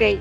Ok. 0.00 0.18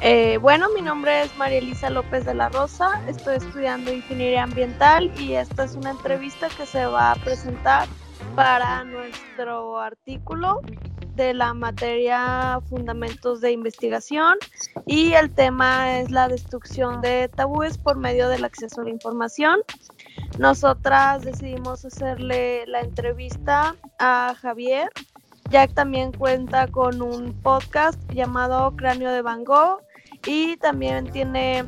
Eh, 0.00 0.38
bueno, 0.38 0.66
mi 0.74 0.82
nombre 0.82 1.22
es 1.22 1.36
María 1.36 1.58
Elisa 1.58 1.88
López 1.88 2.24
de 2.24 2.34
la 2.34 2.48
Rosa, 2.48 3.00
estoy 3.06 3.36
estudiando 3.36 3.92
ingeniería 3.92 4.42
ambiental 4.42 5.12
y 5.20 5.34
esta 5.34 5.62
es 5.62 5.76
una 5.76 5.90
entrevista 5.90 6.48
que 6.48 6.66
se 6.66 6.84
va 6.84 7.12
a 7.12 7.14
presentar 7.14 7.86
para 8.34 8.82
nuestro 8.82 9.78
artículo 9.78 10.62
de 11.14 11.32
la 11.32 11.54
materia 11.54 12.58
Fundamentos 12.68 13.40
de 13.40 13.52
Investigación 13.52 14.36
y 14.84 15.12
el 15.12 15.30
tema 15.30 16.00
es 16.00 16.10
la 16.10 16.26
destrucción 16.26 17.00
de 17.00 17.28
tabúes 17.28 17.78
por 17.78 17.98
medio 17.98 18.28
del 18.28 18.44
acceso 18.44 18.80
a 18.80 18.84
la 18.84 18.90
información. 18.90 19.60
Nosotras 20.38 21.22
decidimos 21.22 21.84
hacerle 21.84 22.66
la 22.66 22.80
entrevista 22.80 23.76
a 24.00 24.34
Javier. 24.40 24.90
Jack 25.50 25.74
también 25.74 26.12
cuenta 26.12 26.68
con 26.68 27.02
un 27.02 27.32
podcast 27.42 28.00
llamado 28.12 28.74
Cráneo 28.76 29.10
de 29.10 29.20
Van 29.20 29.44
Gogh 29.44 29.80
y 30.24 30.56
también 30.58 31.10
tiene 31.10 31.64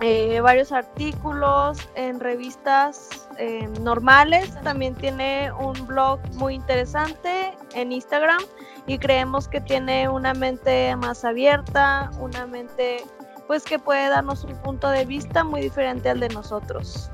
eh, 0.00 0.40
varios 0.40 0.70
artículos 0.70 1.88
en 1.96 2.20
revistas 2.20 3.28
eh, 3.36 3.68
normales. 3.80 4.54
También 4.62 4.94
tiene 4.94 5.50
un 5.52 5.74
blog 5.88 6.20
muy 6.34 6.54
interesante 6.54 7.52
en 7.74 7.90
Instagram 7.90 8.42
y 8.86 8.96
creemos 8.98 9.48
que 9.48 9.60
tiene 9.60 10.08
una 10.08 10.32
mente 10.32 10.94
más 10.94 11.24
abierta, 11.24 12.12
una 12.20 12.46
mente 12.46 13.04
pues 13.48 13.64
que 13.64 13.80
puede 13.80 14.08
darnos 14.08 14.44
un 14.44 14.54
punto 14.62 14.88
de 14.88 15.04
vista 15.04 15.42
muy 15.42 15.60
diferente 15.60 16.08
al 16.08 16.20
de 16.20 16.28
nosotros. 16.28 17.10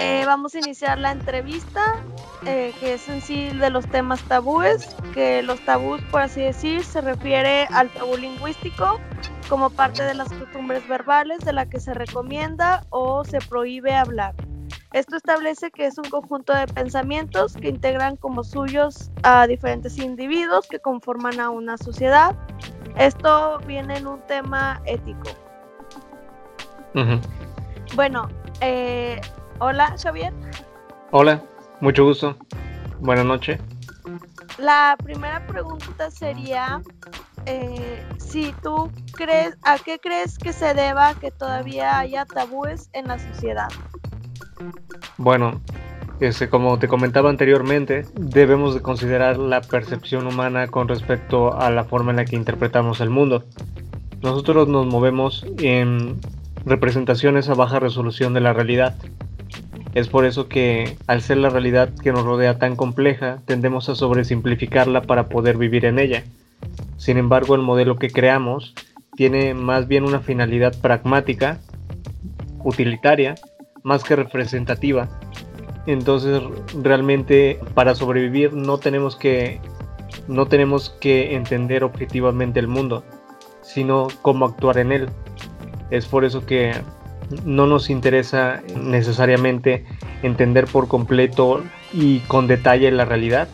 Eh, 0.00 0.24
vamos 0.26 0.54
a 0.54 0.58
iniciar 0.58 0.98
la 0.98 1.12
entrevista, 1.12 1.96
que 2.44 2.94
es 2.94 3.08
en 3.08 3.20
sí 3.20 3.50
de 3.50 3.68
los 3.70 3.86
temas 3.86 4.22
tabúes, 4.22 4.94
que 5.12 5.42
los 5.42 5.60
tabús, 5.60 6.00
por 6.10 6.22
así 6.22 6.40
decir, 6.40 6.84
se 6.84 7.00
refiere 7.00 7.66
al 7.72 7.90
tabú 7.90 8.16
lingüístico, 8.16 9.00
como 9.48 9.70
parte 9.70 10.04
de 10.04 10.14
las 10.14 10.28
costumbres 10.32 10.86
verbales 10.86 11.40
de 11.40 11.52
la 11.52 11.66
que 11.66 11.80
se 11.80 11.94
recomienda 11.94 12.84
o 12.90 13.24
se 13.24 13.38
prohíbe 13.38 13.94
hablar. 13.94 14.34
Esto 14.92 15.16
establece 15.16 15.70
que 15.70 15.86
es 15.86 15.98
un 15.98 16.04
conjunto 16.04 16.54
de 16.54 16.66
pensamientos 16.66 17.54
que 17.54 17.68
integran 17.68 18.16
como 18.16 18.42
suyos 18.42 19.10
a 19.22 19.46
diferentes 19.46 19.98
individuos 19.98 20.66
que 20.68 20.78
conforman 20.78 21.40
a 21.40 21.50
una 21.50 21.76
sociedad. 21.76 22.34
Esto 22.96 23.58
viene 23.66 23.98
en 23.98 24.06
un 24.06 24.20
tema 24.26 24.80
ético. 24.86 25.28
Bueno, 27.94 28.28
eh, 28.60 29.20
hola 29.58 29.94
Javier. 30.02 30.32
Hola, 31.10 31.42
mucho 31.80 32.04
gusto. 32.04 32.36
Buenas 33.00 33.24
noches. 33.24 33.60
La 34.58 34.96
primera 35.02 35.46
pregunta 35.46 36.10
sería, 36.10 36.82
eh, 37.46 38.02
si 38.18 38.52
tú 38.62 38.90
crees, 39.12 39.56
¿a 39.62 39.78
qué 39.78 39.98
crees 39.98 40.36
que 40.36 40.52
se 40.52 40.74
deba 40.74 41.14
que 41.14 41.30
todavía 41.30 41.98
haya 41.98 42.24
tabúes 42.24 42.90
en 42.92 43.06
la 43.08 43.18
sociedad? 43.18 43.68
Bueno, 45.16 45.60
este, 46.20 46.48
como 46.48 46.78
te 46.80 46.88
comentaba 46.88 47.30
anteriormente, 47.30 48.04
debemos 48.14 48.74
de 48.74 48.82
considerar 48.82 49.36
la 49.38 49.60
percepción 49.60 50.26
humana 50.26 50.66
con 50.66 50.88
respecto 50.88 51.56
a 51.56 51.70
la 51.70 51.84
forma 51.84 52.10
en 52.10 52.16
la 52.16 52.24
que 52.24 52.34
interpretamos 52.34 53.00
el 53.00 53.10
mundo. 53.10 53.44
Nosotros 54.20 54.66
nos 54.66 54.86
movemos 54.86 55.46
en 55.58 56.20
representaciones 56.64 57.48
a 57.48 57.54
baja 57.54 57.78
resolución 57.78 58.34
de 58.34 58.40
la 58.40 58.52
realidad. 58.52 58.96
Es 59.94 60.08
por 60.08 60.24
eso 60.24 60.48
que, 60.48 60.96
al 61.06 61.22
ser 61.22 61.38
la 61.38 61.50
realidad 61.50 61.90
que 62.02 62.12
nos 62.12 62.24
rodea 62.24 62.58
tan 62.58 62.76
compleja, 62.76 63.38
tendemos 63.46 63.88
a 63.88 63.94
sobresimplificarla 63.94 65.02
para 65.02 65.28
poder 65.28 65.56
vivir 65.56 65.84
en 65.84 65.98
ella. 65.98 66.24
Sin 66.96 67.16
embargo, 67.16 67.54
el 67.54 67.62
modelo 67.62 67.96
que 67.96 68.10
creamos 68.10 68.74
tiene 69.16 69.54
más 69.54 69.88
bien 69.88 70.04
una 70.04 70.20
finalidad 70.20 70.78
pragmática, 70.80 71.60
utilitaria, 72.64 73.34
más 73.82 74.04
que 74.04 74.16
representativa. 74.16 75.08
Entonces, 75.86 76.42
realmente 76.82 77.58
para 77.74 77.94
sobrevivir 77.94 78.52
no 78.52 78.78
tenemos 78.78 79.16
que 79.16 79.60
no 80.26 80.46
tenemos 80.46 80.90
que 81.00 81.34
entender 81.34 81.84
objetivamente 81.84 82.60
el 82.60 82.68
mundo, 82.68 83.04
sino 83.62 84.08
cómo 84.20 84.44
actuar 84.44 84.78
en 84.78 84.92
él. 84.92 85.08
Es 85.90 86.06
por 86.06 86.24
eso 86.24 86.44
que 86.44 86.74
no 87.44 87.66
nos 87.66 87.90
interesa 87.90 88.62
necesariamente 88.76 89.84
entender 90.22 90.66
por 90.66 90.88
completo 90.88 91.62
y 91.92 92.20
con 92.20 92.46
detalle 92.46 92.90
la 92.90 93.04
realidad, 93.04 93.48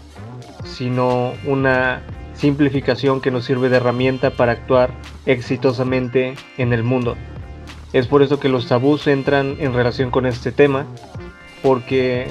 sino 0.64 1.32
una 1.46 2.02
simplificación 2.34 3.20
que 3.20 3.30
nos 3.30 3.44
sirve 3.44 3.68
de 3.68 3.76
herramienta 3.76 4.30
para 4.30 4.52
actuar 4.52 4.90
exitosamente 5.26 6.34
en 6.58 6.72
el 6.72 6.82
mundo. 6.82 7.16
Es 7.92 8.06
por 8.06 8.22
eso 8.22 8.40
que 8.40 8.48
los 8.48 8.66
tabús 8.66 9.06
entran 9.06 9.56
en 9.60 9.72
relación 9.72 10.10
con 10.10 10.26
este 10.26 10.50
tema, 10.50 10.86
porque 11.62 12.26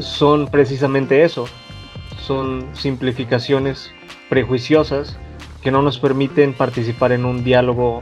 son 0.00 0.48
precisamente 0.48 1.22
eso, 1.22 1.46
son 2.18 2.66
simplificaciones 2.72 3.92
prejuiciosas 4.28 5.18
que 5.62 5.70
no 5.70 5.82
nos 5.82 5.98
permiten 5.98 6.54
participar 6.54 7.12
en 7.12 7.24
un 7.24 7.44
diálogo 7.44 8.00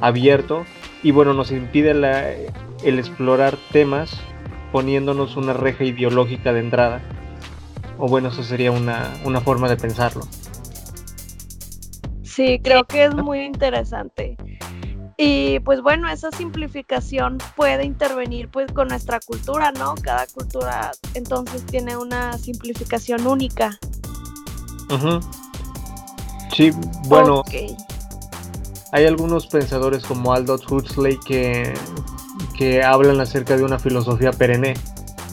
abierto 0.00 0.64
y 1.02 1.10
bueno, 1.10 1.34
nos 1.34 1.50
impide 1.50 1.90
el 1.92 2.98
explorar 2.98 3.56
temas 3.72 4.20
poniéndonos 4.72 5.36
una 5.36 5.52
reja 5.52 5.84
ideológica 5.84 6.52
de 6.52 6.60
entrada. 6.60 7.02
O 7.98 8.08
bueno, 8.08 8.28
eso 8.28 8.42
sería 8.42 8.70
una, 8.70 9.12
una 9.24 9.40
forma 9.40 9.68
de 9.68 9.76
pensarlo. 9.76 10.26
Sí, 12.22 12.60
creo 12.62 12.84
que 12.84 13.04
es 13.04 13.14
muy 13.14 13.40
interesante. 13.40 14.36
Y 15.16 15.58
pues 15.60 15.82
bueno, 15.82 16.08
esa 16.08 16.30
simplificación 16.30 17.38
puede 17.56 17.84
intervenir 17.84 18.48
pues 18.48 18.70
con 18.70 18.86
nuestra 18.86 19.18
cultura, 19.18 19.72
¿no? 19.72 19.96
Cada 19.96 20.28
cultura 20.28 20.92
entonces 21.14 21.66
tiene 21.66 21.96
una 21.96 22.38
simplificación 22.38 23.26
única. 23.26 23.76
Sí, 26.54 26.70
bueno. 27.08 27.42
Hay 28.92 29.04
algunos 29.04 29.46
pensadores 29.46 30.04
como 30.04 30.32
Aldous 30.32 30.70
Huxley 30.70 31.18
que, 31.18 31.74
que 32.56 32.82
hablan 32.82 33.20
acerca 33.20 33.56
de 33.56 33.64
una 33.64 33.78
filosofía 33.78 34.32
perenne, 34.32 34.74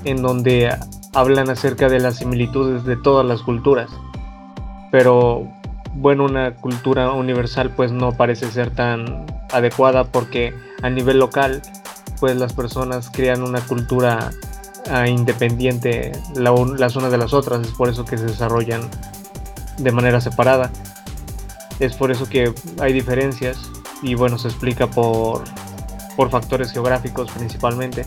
en 0.03 0.21
donde 0.21 0.75
hablan 1.13 1.49
acerca 1.49 1.87
de 1.87 1.99
las 1.99 2.17
similitudes 2.17 2.83
de 2.83 2.97
todas 2.97 3.25
las 3.25 3.41
culturas. 3.41 3.89
Pero 4.91 5.47
bueno, 5.93 6.25
una 6.25 6.55
cultura 6.55 7.11
universal 7.11 7.71
pues 7.71 7.91
no 7.91 8.11
parece 8.11 8.51
ser 8.51 8.69
tan 8.71 9.25
adecuada 9.51 10.03
porque 10.03 10.53
a 10.81 10.89
nivel 10.89 11.19
local 11.19 11.61
pues 12.19 12.35
las 12.35 12.53
personas 12.53 13.09
crean 13.09 13.41
una 13.41 13.61
cultura 13.61 14.31
ah, 14.89 15.07
independiente 15.07 16.11
las 16.35 16.95
unas 16.95 17.11
de 17.11 17.17
las 17.17 17.33
otras, 17.33 17.61
es 17.61 17.73
por 17.73 17.89
eso 17.89 18.05
que 18.05 18.17
se 18.17 18.25
desarrollan 18.25 18.81
de 19.77 19.91
manera 19.91 20.19
separada. 20.21 20.71
Es 21.79 21.95
por 21.95 22.11
eso 22.11 22.27
que 22.27 22.53
hay 22.79 22.93
diferencias 22.93 23.57
y 24.01 24.15
bueno, 24.15 24.37
se 24.37 24.47
explica 24.47 24.87
por, 24.87 25.43
por 26.15 26.29
factores 26.29 26.71
geográficos 26.71 27.31
principalmente. 27.31 28.05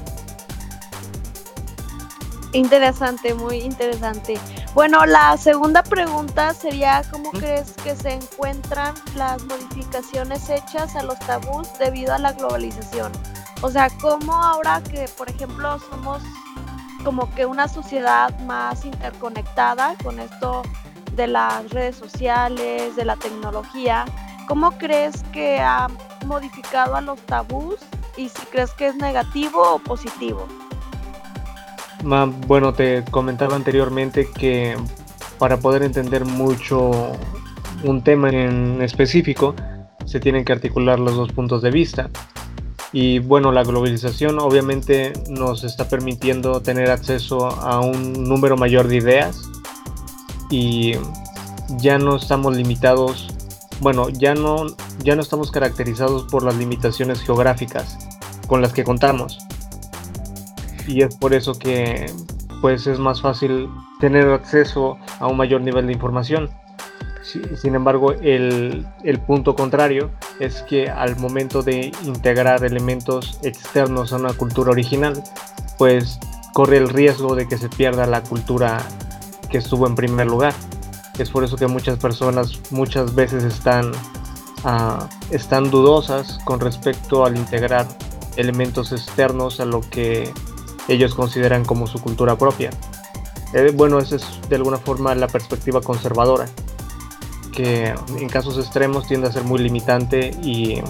Interesante, 2.52 3.34
muy 3.34 3.58
interesante. 3.58 4.38
Bueno, 4.74 5.04
la 5.04 5.36
segunda 5.36 5.82
pregunta 5.82 6.54
sería, 6.54 7.02
¿cómo 7.10 7.30
crees 7.30 7.72
que 7.84 7.94
se 7.94 8.14
encuentran 8.14 8.94
las 9.16 9.44
modificaciones 9.44 10.48
hechas 10.48 10.96
a 10.96 11.02
los 11.02 11.18
tabús 11.20 11.68
debido 11.78 12.14
a 12.14 12.18
la 12.18 12.32
globalización? 12.32 13.12
O 13.60 13.70
sea, 13.70 13.90
¿cómo 14.00 14.32
ahora 14.32 14.82
que, 14.82 15.06
por 15.18 15.28
ejemplo, 15.28 15.78
somos 15.90 16.22
como 17.04 17.32
que 17.34 17.44
una 17.44 17.68
sociedad 17.68 18.36
más 18.40 18.84
interconectada 18.84 19.94
con 20.02 20.18
esto 20.18 20.62
de 21.18 21.26
las 21.26 21.68
redes 21.70 21.96
sociales, 21.96 22.94
de 22.96 23.04
la 23.04 23.16
tecnología, 23.16 24.06
¿cómo 24.46 24.78
crees 24.78 25.24
que 25.32 25.58
ha 25.58 25.88
modificado 26.24 26.94
a 26.94 27.00
los 27.00 27.20
tabús 27.22 27.74
y 28.16 28.28
si 28.28 28.46
crees 28.46 28.70
que 28.70 28.86
es 28.86 28.94
negativo 28.94 29.74
o 29.74 29.78
positivo? 29.80 30.46
Bueno, 32.46 32.72
te 32.72 33.04
comentaba 33.10 33.56
anteriormente 33.56 34.30
que 34.30 34.76
para 35.38 35.56
poder 35.56 35.82
entender 35.82 36.24
mucho 36.24 37.12
un 37.82 38.02
tema 38.02 38.30
en 38.30 38.80
específico, 38.80 39.56
se 40.06 40.20
tienen 40.20 40.44
que 40.44 40.52
articular 40.52 41.00
los 41.00 41.16
dos 41.16 41.32
puntos 41.32 41.62
de 41.62 41.72
vista. 41.72 42.10
Y 42.92 43.18
bueno, 43.18 43.50
la 43.50 43.64
globalización 43.64 44.38
obviamente 44.38 45.12
nos 45.28 45.64
está 45.64 45.88
permitiendo 45.88 46.62
tener 46.62 46.90
acceso 46.90 47.48
a 47.48 47.80
un 47.80 48.24
número 48.24 48.56
mayor 48.56 48.86
de 48.86 48.96
ideas 48.96 49.47
y 50.50 50.94
ya 51.78 51.98
no 51.98 52.16
estamos 52.16 52.56
limitados, 52.56 53.28
bueno, 53.80 54.08
ya 54.08 54.34
no, 54.34 54.66
ya 55.02 55.14
no 55.14 55.22
estamos 55.22 55.50
caracterizados 55.50 56.24
por 56.24 56.42
las 56.42 56.56
limitaciones 56.56 57.20
geográficas 57.20 57.98
con 58.46 58.62
las 58.62 58.72
que 58.72 58.84
contamos 58.84 59.38
y 60.88 61.02
es 61.02 61.14
por 61.16 61.34
eso 61.34 61.52
que 61.52 62.10
pues 62.60 62.86
es 62.86 62.98
más 62.98 63.20
fácil 63.20 63.68
tener 64.00 64.28
acceso 64.30 64.98
a 65.20 65.28
un 65.28 65.36
mayor 65.36 65.60
nivel 65.60 65.86
de 65.86 65.92
información. 65.92 66.50
Sin 67.22 67.74
embargo, 67.74 68.12
el, 68.12 68.86
el, 69.04 69.20
punto 69.20 69.54
contrario 69.54 70.10
es 70.40 70.62
que 70.62 70.88
al 70.88 71.16
momento 71.16 71.62
de 71.62 71.92
integrar 72.04 72.64
elementos 72.64 73.38
externos 73.42 74.14
a 74.14 74.16
una 74.16 74.32
cultura 74.32 74.70
original, 74.70 75.22
pues 75.76 76.18
corre 76.54 76.78
el 76.78 76.88
riesgo 76.88 77.34
de 77.34 77.46
que 77.46 77.58
se 77.58 77.68
pierda 77.68 78.06
la 78.06 78.22
cultura 78.22 78.78
que 79.50 79.58
estuvo 79.58 79.86
en 79.86 79.94
primer 79.94 80.26
lugar. 80.26 80.54
Es 81.18 81.30
por 81.30 81.44
eso 81.44 81.56
que 81.56 81.66
muchas 81.66 81.98
personas 81.98 82.60
muchas 82.70 83.14
veces 83.14 83.42
están, 83.44 83.90
uh, 84.64 85.04
están 85.30 85.70
dudosas 85.70 86.38
con 86.44 86.60
respecto 86.60 87.24
al 87.24 87.36
integrar 87.36 87.86
elementos 88.36 88.92
externos 88.92 89.58
a 89.60 89.64
lo 89.64 89.80
que 89.80 90.32
ellos 90.86 91.14
consideran 91.14 91.64
como 91.64 91.86
su 91.86 92.00
cultura 92.00 92.36
propia. 92.36 92.70
Eh, 93.52 93.72
bueno, 93.74 93.98
esa 93.98 94.16
es 94.16 94.24
de 94.48 94.56
alguna 94.56 94.78
forma 94.78 95.14
la 95.14 95.26
perspectiva 95.26 95.80
conservadora, 95.80 96.46
que 97.52 97.94
en 98.16 98.28
casos 98.28 98.58
extremos 98.58 99.06
tiende 99.08 99.28
a 99.28 99.32
ser 99.32 99.42
muy 99.44 99.58
limitante 99.58 100.30
y 100.42 100.80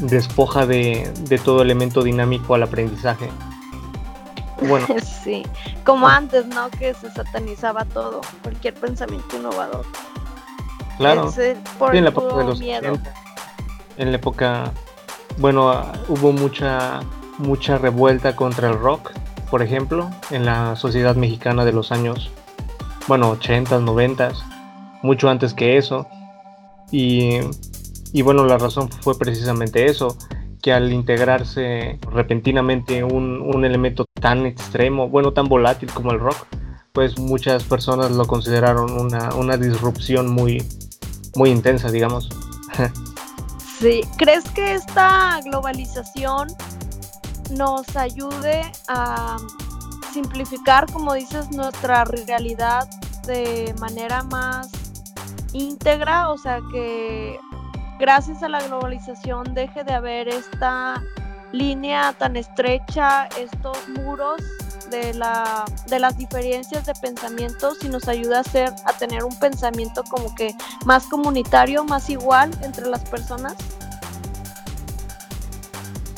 despoja 0.00 0.66
de, 0.66 1.12
de 1.28 1.38
todo 1.38 1.62
elemento 1.62 2.02
dinámico 2.02 2.54
al 2.54 2.62
aprendizaje. 2.62 3.28
Bueno. 4.60 4.86
Sí, 5.24 5.44
como 5.84 6.06
antes, 6.06 6.46
¿no? 6.46 6.70
Que 6.70 6.94
se 6.94 7.10
satanizaba 7.10 7.84
todo, 7.84 8.20
cualquier 8.42 8.74
pensamiento 8.74 9.36
innovador. 9.36 9.84
Claro. 10.98 11.30
en 11.92 12.04
la 12.04 12.10
época 12.10 12.36
de 12.36 12.44
los 12.44 12.60
miedo. 12.60 12.98
en 13.98 14.10
la 14.12 14.16
época, 14.16 14.72
bueno, 15.38 15.82
hubo 16.08 16.32
mucha 16.32 17.00
mucha 17.38 17.76
revuelta 17.76 18.34
contra 18.34 18.70
el 18.70 18.78
rock 18.78 19.12
por 19.50 19.62
ejemplo, 19.62 20.10
en 20.30 20.44
la 20.44 20.76
sociedad 20.76 21.14
mexicana 21.16 21.64
de 21.64 21.72
los 21.72 21.92
años, 21.92 22.30
bueno, 23.06 23.30
80, 23.30 23.78
90, 23.78 24.32
mucho 25.02 25.28
antes 25.30 25.54
que 25.54 25.76
eso. 25.76 26.08
Y, 26.90 27.38
y 28.12 28.22
bueno, 28.22 28.44
la 28.44 28.58
razón 28.58 28.90
fue 28.90 29.16
precisamente 29.16 29.86
eso, 29.86 30.16
que 30.66 30.72
al 30.72 30.92
integrarse 30.92 31.96
repentinamente 32.10 33.04
un, 33.04 33.40
un 33.40 33.64
elemento 33.64 34.04
tan 34.20 34.46
extremo, 34.46 35.08
bueno, 35.08 35.32
tan 35.32 35.46
volátil 35.48 35.92
como 35.92 36.10
el 36.10 36.18
rock, 36.18 36.38
pues 36.92 37.20
muchas 37.20 37.62
personas 37.62 38.10
lo 38.10 38.24
consideraron 38.24 38.90
una, 38.90 39.32
una 39.36 39.56
disrupción 39.56 40.28
muy, 40.28 40.66
muy 41.36 41.50
intensa, 41.50 41.92
digamos. 41.92 42.28
Sí, 43.78 44.00
¿crees 44.16 44.42
que 44.52 44.72
esta 44.72 45.38
globalización 45.44 46.48
nos 47.50 47.94
ayude 47.94 48.62
a 48.88 49.36
simplificar, 50.14 50.90
como 50.90 51.12
dices, 51.12 51.50
nuestra 51.50 52.04
realidad 52.06 52.88
de 53.26 53.74
manera 53.78 54.22
más 54.22 54.70
íntegra, 55.52 56.30
o 56.30 56.38
sea 56.38 56.60
que 56.72 57.38
gracias 57.98 58.42
a 58.42 58.48
la 58.48 58.62
globalización 58.62 59.54
deje 59.54 59.84
de 59.84 59.92
haber 59.92 60.28
esta 60.28 61.02
línea 61.52 62.12
tan 62.12 62.36
estrecha, 62.36 63.28
estos 63.38 63.88
muros 63.88 64.42
de, 64.90 65.14
la, 65.14 65.64
de 65.88 65.98
las 65.98 66.16
diferencias 66.16 66.86
de 66.86 66.94
pensamientos 66.94 67.78
y 67.82 67.88
nos 67.88 68.08
ayuda 68.08 68.38
a, 68.38 68.40
hacer, 68.40 68.72
a 68.84 68.92
tener 68.92 69.24
un 69.24 69.36
pensamiento 69.38 70.04
como 70.04 70.34
que 70.34 70.54
más 70.84 71.06
comunitario, 71.06 71.84
más 71.84 72.10
igual 72.10 72.50
entre 72.62 72.86
las 72.86 73.02
personas. 73.08 73.54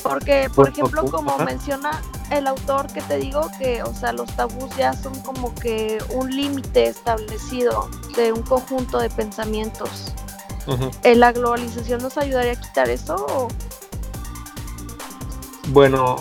Porque, 0.03 0.49
por 0.55 0.69
ejemplo, 0.69 1.05
como 1.11 1.37
menciona 1.39 2.01
el 2.31 2.47
autor 2.47 2.87
que 2.87 3.01
te 3.01 3.17
digo, 3.17 3.49
que, 3.57 3.83
o 3.83 3.93
sea, 3.93 4.13
los 4.13 4.31
tabús 4.35 4.69
ya 4.77 4.93
son 4.93 5.19
como 5.21 5.53
que 5.55 5.97
un 6.13 6.29
límite 6.35 6.87
establecido 6.87 7.89
de 8.15 8.31
un 8.31 8.43
conjunto 8.43 8.99
de 8.99 9.09
pensamientos. 9.09 10.13
¿En 11.03 11.19
¿La 11.19 11.31
globalización 11.31 12.01
nos 12.01 12.17
ayudaría 12.17 12.53
a 12.53 12.55
quitar 12.55 12.89
eso? 12.89 13.47
Bueno, 15.69 16.17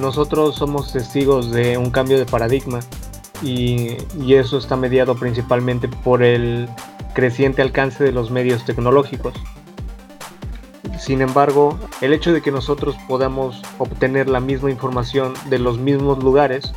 nosotros 0.00 0.56
somos 0.56 0.92
testigos 0.92 1.50
de 1.50 1.76
un 1.76 1.90
cambio 1.90 2.18
de 2.18 2.26
paradigma 2.26 2.80
y, 3.42 3.96
y 4.20 4.34
eso 4.34 4.58
está 4.58 4.76
mediado 4.76 5.14
principalmente 5.14 5.88
por 5.88 6.22
el 6.22 6.68
creciente 7.14 7.62
alcance 7.62 8.04
de 8.04 8.12
los 8.12 8.30
medios 8.30 8.64
tecnológicos. 8.64 9.34
Sin 10.98 11.22
embargo, 11.22 11.78
el 12.02 12.12
hecho 12.12 12.32
de 12.32 12.42
que 12.42 12.52
nosotros 12.52 12.94
podamos 13.08 13.62
obtener 13.78 14.28
la 14.28 14.38
misma 14.38 14.70
información 14.70 15.32
de 15.48 15.58
los 15.58 15.78
mismos 15.78 16.22
lugares, 16.22 16.72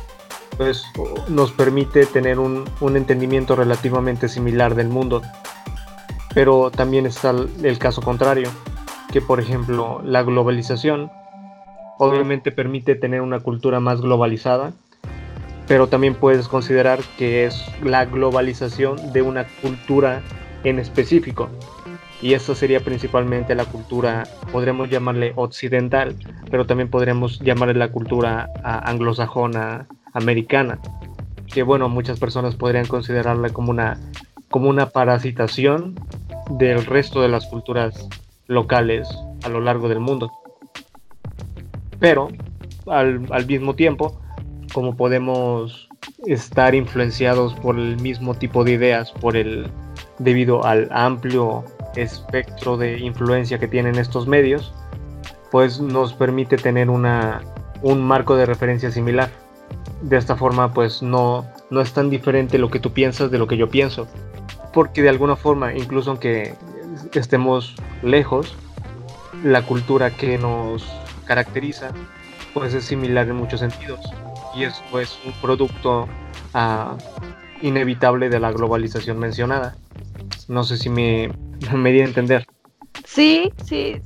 pues 0.56 0.84
nos 1.28 1.52
permite 1.52 2.06
tener 2.06 2.38
un, 2.38 2.64
entendimiento 2.80 3.54
relativamente 3.54 4.28
similar 4.28 4.74
del 4.74 4.88
mundo. 4.88 5.20
Pero 6.34 6.70
también 6.70 7.06
está 7.06 7.32
el 7.62 7.78
caso 7.78 8.02
contrario, 8.02 8.50
que 9.12 9.20
por 9.20 9.40
ejemplo 9.40 10.02
la 10.04 10.22
globalización 10.22 11.10
obviamente 11.98 12.50
permite 12.50 12.96
tener 12.96 13.20
una 13.20 13.40
cultura 13.40 13.80
más 13.80 14.00
globalizada, 14.00 14.72
pero 15.66 15.86
también 15.86 16.14
puedes 16.14 16.48
considerar 16.48 17.00
que 17.16 17.44
es 17.44 17.64
la 17.82 18.04
globalización 18.04 19.12
de 19.12 19.22
una 19.22 19.46
cultura 19.62 20.22
en 20.64 20.78
específico. 20.78 21.48
Y 22.20 22.34
esto 22.34 22.54
sería 22.54 22.80
principalmente 22.80 23.54
la 23.54 23.66
cultura, 23.66 24.24
podríamos 24.50 24.88
llamarle 24.88 25.32
occidental, 25.36 26.16
pero 26.50 26.66
también 26.66 26.88
podríamos 26.88 27.38
llamarle 27.40 27.74
la 27.74 27.92
cultura 27.92 28.48
anglosajona 28.62 29.86
americana, 30.12 30.78
que 31.52 31.62
bueno, 31.62 31.88
muchas 31.88 32.18
personas 32.18 32.56
podrían 32.56 32.86
considerarla 32.86 33.50
como 33.50 33.70
una, 33.70 34.00
como 34.48 34.70
una 34.70 34.86
parasitación 34.86 35.94
del 36.50 36.84
resto 36.84 37.22
de 37.22 37.28
las 37.28 37.46
culturas 37.46 38.08
locales 38.46 39.08
a 39.44 39.48
lo 39.48 39.60
largo 39.60 39.88
del 39.88 40.00
mundo. 40.00 40.30
Pero 41.98 42.28
al, 42.86 43.26
al 43.30 43.46
mismo 43.46 43.74
tiempo, 43.74 44.20
como 44.72 44.96
podemos 44.96 45.88
estar 46.26 46.74
influenciados 46.74 47.54
por 47.54 47.78
el 47.78 48.00
mismo 48.00 48.34
tipo 48.34 48.64
de 48.64 48.72
ideas, 48.72 49.12
por 49.12 49.36
el 49.36 49.70
debido 50.18 50.64
al 50.64 50.88
amplio 50.92 51.64
espectro 51.96 52.76
de 52.76 52.98
influencia 52.98 53.58
que 53.58 53.68
tienen 53.68 53.96
estos 53.96 54.26
medios, 54.26 54.72
pues 55.50 55.80
nos 55.80 56.12
permite 56.14 56.56
tener 56.56 56.90
una, 56.90 57.42
un 57.82 58.02
marco 58.02 58.36
de 58.36 58.46
referencia 58.46 58.90
similar. 58.90 59.30
De 60.02 60.16
esta 60.16 60.36
forma, 60.36 60.72
pues 60.72 61.02
no, 61.02 61.46
no 61.70 61.80
es 61.80 61.92
tan 61.92 62.10
diferente 62.10 62.58
lo 62.58 62.70
que 62.70 62.80
tú 62.80 62.92
piensas 62.92 63.30
de 63.30 63.38
lo 63.38 63.46
que 63.46 63.56
yo 63.56 63.68
pienso. 63.70 64.06
Porque 64.74 65.02
de 65.02 65.08
alguna 65.08 65.36
forma, 65.36 65.72
incluso 65.72 66.10
aunque 66.10 66.54
estemos 67.12 67.74
lejos, 68.02 68.54
la 69.42 69.62
cultura 69.62 70.10
que 70.10 70.36
nos 70.38 70.84
caracteriza, 71.24 71.92
pues 72.52 72.74
es 72.74 72.84
similar 72.84 73.28
en 73.28 73.36
muchos 73.36 73.60
sentidos. 73.60 74.00
Y 74.54 74.64
es 74.64 74.82
pues 74.90 75.18
un 75.24 75.32
producto 75.40 76.08
ah, 76.54 76.96
inevitable 77.62 78.28
de 78.28 78.40
la 78.40 78.52
globalización 78.52 79.18
mencionada. 79.18 79.76
No 80.48 80.64
sé 80.64 80.76
si 80.76 80.88
me, 80.88 81.30
me 81.74 81.92
di 81.92 82.00
a 82.00 82.04
entender. 82.04 82.46
Sí, 83.04 83.52
sí, 83.64 84.00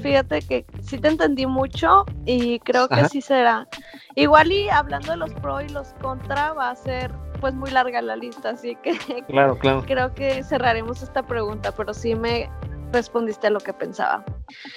fíjate 0.00 0.40
que 0.42 0.64
sí 0.82 0.98
te 0.98 1.08
entendí 1.08 1.46
mucho 1.46 2.04
y 2.24 2.60
creo 2.60 2.88
que 2.88 3.08
sí 3.08 3.20
será. 3.20 3.66
Igual 4.14 4.52
y 4.52 4.68
hablando 4.68 5.12
de 5.12 5.16
los 5.16 5.32
pro 5.34 5.60
y 5.60 5.68
los 5.68 5.88
contra 6.00 6.52
va 6.52 6.70
a 6.70 6.76
ser 6.76 7.10
pues 7.40 7.54
muy 7.54 7.70
larga 7.70 8.00
la 8.02 8.16
lista, 8.16 8.50
así 8.50 8.76
que 8.76 8.92
claro, 9.28 9.58
claro. 9.58 9.84
creo 9.86 10.14
que 10.14 10.42
cerraremos 10.42 11.02
esta 11.02 11.22
pregunta, 11.22 11.72
pero 11.72 11.94
sí 11.94 12.14
me 12.14 12.50
respondiste 12.92 13.48
a 13.48 13.50
lo 13.50 13.60
que 13.60 13.72
pensaba. 13.72 14.24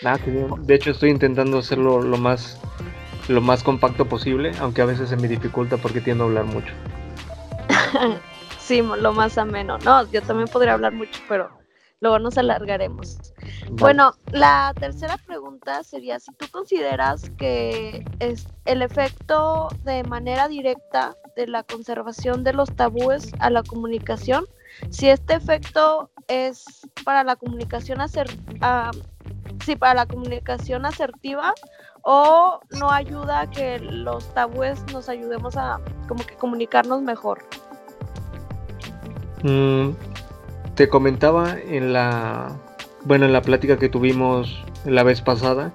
Ah, 0.03 0.17
de 0.17 0.75
hecho 0.75 0.91
estoy 0.91 1.11
intentando 1.11 1.59
hacerlo 1.59 2.01
lo 2.01 2.17
más 2.17 2.59
lo 3.27 3.41
más 3.41 3.63
compacto 3.63 4.05
posible, 4.05 4.51
aunque 4.59 4.81
a 4.81 4.85
veces 4.85 5.09
se 5.09 5.17
me 5.17 5.27
dificulta 5.27 5.77
porque 5.77 6.01
tiendo 6.01 6.23
a 6.23 6.27
hablar 6.27 6.45
mucho. 6.45 6.73
sí, 8.59 8.81
lo 8.81 9.13
más 9.13 9.37
ameno. 9.37 9.77
No, 9.79 10.09
yo 10.11 10.21
también 10.21 10.47
podría 10.47 10.73
hablar 10.73 10.93
mucho, 10.93 11.19
pero 11.27 11.49
luego 11.99 12.19
nos 12.19 12.37
alargaremos. 12.37 13.33
Bueno, 13.71 14.13
la 14.31 14.73
tercera 14.79 15.17
pregunta 15.17 15.83
sería 15.83 16.19
si 16.19 16.31
tú 16.33 16.45
consideras 16.51 17.29
que 17.37 18.05
es 18.19 18.47
el 18.65 18.81
efecto 18.81 19.67
de 19.83 20.03
manera 20.03 20.47
directa 20.47 21.15
de 21.35 21.47
la 21.47 21.63
conservación 21.63 22.43
de 22.43 22.53
los 22.53 22.73
tabúes 22.75 23.33
a 23.39 23.49
la 23.49 23.63
comunicación, 23.63 24.45
si 24.89 25.09
este 25.09 25.35
efecto 25.35 26.09
es 26.27 26.87
para 27.03 27.23
la 27.23 27.35
comunicación 27.35 27.99
asertiva, 27.99 28.91
para 29.79 29.93
la 29.93 30.05
comunicación 30.05 30.85
asertiva 30.85 31.53
o 32.03 32.59
no 32.79 32.89
ayuda 32.89 33.41
a 33.41 33.49
que 33.49 33.79
los 33.79 34.33
tabúes 34.33 34.81
nos 34.93 35.09
ayudemos 35.09 35.57
a 35.57 35.81
como 36.07 36.25
que 36.25 36.35
comunicarnos 36.35 37.01
mejor. 37.01 37.43
Mm, 39.43 39.89
te 40.75 40.87
comentaba 40.87 41.59
en 41.59 41.91
la 41.91 42.55
bueno 43.07 43.25
en 43.25 43.31
la 43.31 43.41
plática 43.41 43.77
que 43.77 43.87
tuvimos 43.87 44.61
la 44.85 45.03
vez 45.03 45.21
pasada 45.21 45.73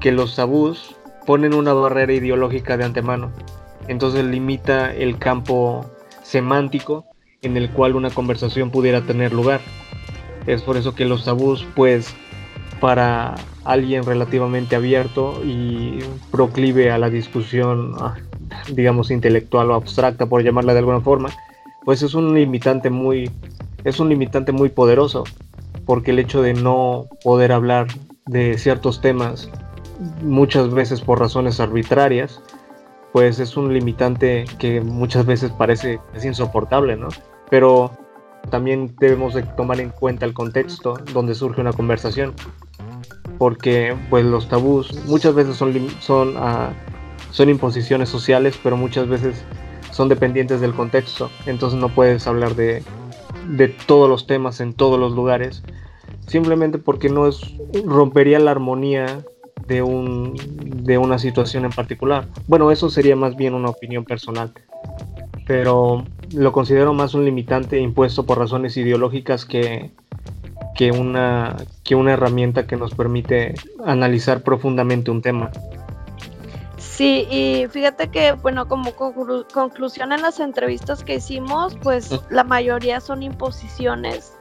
que 0.00 0.12
los 0.12 0.36
tabús 0.36 0.94
ponen 1.26 1.54
una 1.54 1.72
barrera 1.72 2.12
ideológica 2.12 2.76
de 2.76 2.84
antemano. 2.84 3.30
Entonces 3.88 4.24
limita 4.24 4.94
el 4.94 5.18
campo 5.18 5.86
semántico 6.22 7.06
en 7.40 7.56
el 7.56 7.70
cual 7.70 7.96
una 7.96 8.10
conversación 8.10 8.70
pudiera 8.70 9.00
tener 9.02 9.32
lugar. 9.32 9.60
Es 10.46 10.62
por 10.62 10.76
eso 10.76 10.94
que 10.94 11.04
los 11.04 11.24
tabús, 11.24 11.66
pues, 11.74 12.14
para 12.80 13.36
alguien 13.64 14.04
relativamente 14.04 14.76
abierto 14.76 15.40
y 15.44 16.00
proclive 16.30 16.90
a 16.90 16.98
la 16.98 17.10
discusión, 17.10 17.94
ah, 18.00 18.16
digamos, 18.72 19.10
intelectual 19.10 19.70
o 19.70 19.74
abstracta, 19.74 20.26
por 20.26 20.42
llamarla 20.42 20.72
de 20.72 20.80
alguna 20.80 21.00
forma, 21.00 21.30
pues 21.84 22.02
es 22.02 22.14
un 22.14 22.34
limitante 22.34 22.90
muy, 22.90 23.30
es 23.84 24.00
un 24.00 24.08
limitante 24.08 24.50
muy 24.50 24.68
poderoso, 24.68 25.24
porque 25.86 26.12
el 26.12 26.18
hecho 26.18 26.42
de 26.42 26.54
no 26.54 27.06
poder 27.24 27.52
hablar 27.52 27.88
de 28.26 28.56
ciertos 28.58 29.00
temas, 29.00 29.50
muchas 30.22 30.72
veces 30.72 31.00
por 31.00 31.18
razones 31.20 31.60
arbitrarias, 31.60 32.40
pues 33.12 33.38
es 33.38 33.56
un 33.56 33.72
limitante 33.72 34.44
que 34.58 34.80
muchas 34.80 35.26
veces 35.26 35.50
parece 35.50 36.00
es 36.14 36.24
insoportable, 36.24 36.96
¿no? 36.96 37.08
Pero 37.50 37.90
también 38.50 38.94
debemos 38.98 39.34
de 39.34 39.42
tomar 39.42 39.80
en 39.80 39.90
cuenta 39.90 40.24
el 40.24 40.34
contexto 40.34 40.94
donde 41.12 41.34
surge 41.34 41.60
una 41.60 41.72
conversación, 41.72 42.34
porque 43.38 43.94
pues 44.10 44.24
los 44.24 44.48
tabús 44.48 44.92
muchas 45.06 45.34
veces 45.34 45.56
son 45.56 45.88
son 46.00 46.36
uh, 46.36 46.72
son 47.30 47.48
imposiciones 47.48 48.08
sociales, 48.08 48.58
pero 48.62 48.76
muchas 48.76 49.08
veces 49.08 49.42
son 49.90 50.08
dependientes 50.08 50.60
del 50.60 50.72
contexto, 50.72 51.30
entonces 51.46 51.78
no 51.78 51.88
puedes 51.90 52.26
hablar 52.26 52.54
de, 52.54 52.82
de 53.48 53.68
todos 53.68 54.08
los 54.08 54.26
temas 54.26 54.60
en 54.60 54.72
todos 54.72 54.98
los 54.98 55.12
lugares, 55.12 55.62
simplemente 56.26 56.78
porque 56.78 57.08
no 57.08 57.26
es 57.26 57.40
rompería 57.84 58.38
la 58.38 58.50
armonía 58.50 59.24
de, 59.66 59.82
un, 59.82 60.34
de 60.84 60.98
una 60.98 61.18
situación 61.18 61.64
en 61.64 61.70
particular. 61.70 62.28
Bueno, 62.46 62.70
eso 62.70 62.90
sería 62.90 63.16
más 63.16 63.36
bien 63.36 63.54
una 63.54 63.68
opinión 63.68 64.04
personal, 64.04 64.52
pero 65.46 66.04
lo 66.34 66.52
considero 66.52 66.94
más 66.94 67.14
un 67.14 67.24
limitante 67.24 67.78
impuesto 67.80 68.24
por 68.24 68.38
razones 68.38 68.76
ideológicas 68.76 69.44
que, 69.44 69.90
que, 70.74 70.90
una, 70.90 71.56
que 71.84 71.94
una 71.94 72.12
herramienta 72.12 72.66
que 72.66 72.76
nos 72.76 72.94
permite 72.94 73.54
analizar 73.84 74.42
profundamente 74.42 75.10
un 75.10 75.22
tema. 75.22 75.50
Sí, 76.94 77.26
y 77.30 77.66
fíjate 77.68 78.10
que, 78.10 78.32
bueno, 78.32 78.68
como 78.68 78.92
conclusión 78.92 80.12
en 80.12 80.20
las 80.20 80.40
entrevistas 80.40 81.02
que 81.02 81.14
hicimos, 81.14 81.74
pues 81.82 82.20
la 82.28 82.44
mayoría 82.44 83.00
son 83.00 83.22
imposiciones 83.22 84.36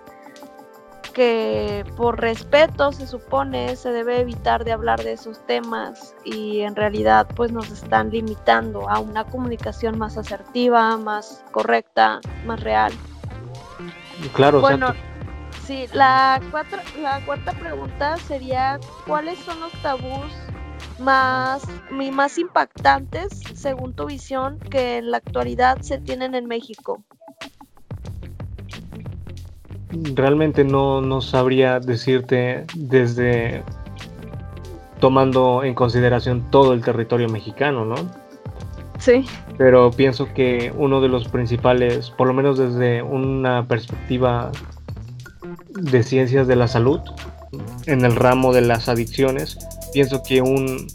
que 1.13 1.85
por 1.95 2.19
respeto 2.19 2.91
se 2.91 3.05
supone 3.05 3.75
se 3.75 3.91
debe 3.91 4.19
evitar 4.19 4.63
de 4.63 4.71
hablar 4.71 5.03
de 5.03 5.13
esos 5.13 5.45
temas 5.45 6.15
y 6.23 6.61
en 6.61 6.75
realidad 6.75 7.27
pues 7.35 7.51
nos 7.51 7.69
están 7.69 8.11
limitando 8.11 8.89
a 8.89 8.99
una 8.99 9.25
comunicación 9.25 9.97
más 9.97 10.17
asertiva, 10.17 10.97
más 10.97 11.43
correcta, 11.51 12.19
más 12.45 12.61
real. 12.61 12.93
Claro. 14.33 14.61
Bueno, 14.61 14.93
sí, 15.65 15.85
la, 15.93 16.41
cuatro, 16.51 16.79
la 17.01 17.19
cuarta 17.25 17.51
pregunta 17.53 18.17
sería 18.17 18.79
¿cuáles 19.05 19.39
son 19.39 19.59
los 19.59 19.71
tabús 19.81 20.31
más, 21.01 21.63
más 22.13 22.37
impactantes 22.37 23.41
según 23.55 23.93
tu 23.93 24.05
visión 24.05 24.59
que 24.59 24.97
en 24.97 25.11
la 25.11 25.17
actualidad 25.17 25.81
se 25.81 25.97
tienen 25.97 26.35
en 26.35 26.47
México? 26.47 27.03
realmente 30.15 30.63
no, 30.63 31.01
no 31.01 31.21
sabría 31.21 31.79
decirte 31.79 32.65
desde 32.75 33.63
tomando 34.99 35.63
en 35.63 35.73
consideración 35.73 36.49
todo 36.51 36.73
el 36.73 36.81
territorio 36.81 37.27
mexicano, 37.27 37.85
¿no? 37.85 37.95
Sí. 38.99 39.25
Pero 39.57 39.89
pienso 39.91 40.31
que 40.33 40.71
uno 40.77 41.01
de 41.01 41.07
los 41.07 41.27
principales, 41.27 42.11
por 42.11 42.27
lo 42.27 42.33
menos 42.33 42.59
desde 42.59 43.01
una 43.01 43.67
perspectiva 43.67 44.51
de 45.69 46.03
ciencias 46.03 46.47
de 46.47 46.55
la 46.55 46.67
salud, 46.67 47.01
en 47.87 48.05
el 48.05 48.15
ramo 48.15 48.53
de 48.53 48.61
las 48.61 48.87
adicciones, 48.87 49.57
pienso 49.93 50.21
que 50.23 50.41
un, 50.41 50.87